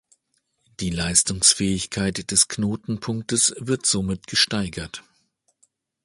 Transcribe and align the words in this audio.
Die 0.79 0.89
Leistungsfähigkeit 0.89 2.31
des 2.31 2.47
Knotenpunktes 2.47 3.53
wird 3.59 3.85
somit 3.85 4.25
gesteigert. 4.25 5.03